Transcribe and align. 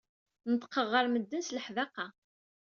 Neṭṭqeɣ 0.51 0.87
ɣer 0.93 1.05
medden 1.09 1.41
s 1.47 1.49
leḥdaqa. 1.55 2.07